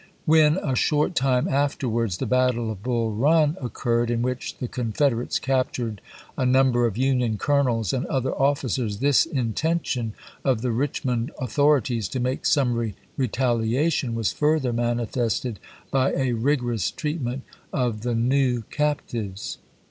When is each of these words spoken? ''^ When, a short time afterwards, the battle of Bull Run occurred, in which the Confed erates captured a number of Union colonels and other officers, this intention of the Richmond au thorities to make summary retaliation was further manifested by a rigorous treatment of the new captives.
''^ 0.01 0.03
When, 0.25 0.57
a 0.63 0.75
short 0.75 1.13
time 1.13 1.47
afterwards, 1.47 2.17
the 2.17 2.25
battle 2.25 2.71
of 2.71 2.81
Bull 2.81 3.11
Run 3.13 3.55
occurred, 3.61 4.09
in 4.09 4.23
which 4.23 4.57
the 4.57 4.67
Confed 4.67 5.13
erates 5.13 5.39
captured 5.39 6.01
a 6.35 6.43
number 6.43 6.87
of 6.87 6.97
Union 6.97 7.37
colonels 7.37 7.93
and 7.93 8.07
other 8.07 8.33
officers, 8.33 8.97
this 8.97 9.27
intention 9.27 10.13
of 10.43 10.63
the 10.63 10.71
Richmond 10.71 11.29
au 11.37 11.45
thorities 11.45 12.09
to 12.13 12.19
make 12.19 12.47
summary 12.47 12.95
retaliation 13.15 14.15
was 14.15 14.31
further 14.33 14.73
manifested 14.73 15.59
by 15.91 16.13
a 16.13 16.31
rigorous 16.31 16.89
treatment 16.89 17.43
of 17.71 18.01
the 18.01 18.15
new 18.15 18.61
captives. 18.71 19.59